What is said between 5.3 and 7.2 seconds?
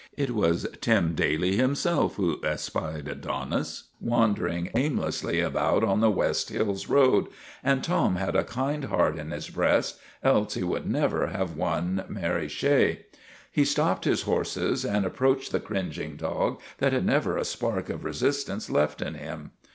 about on the West Hills THE RETURN OF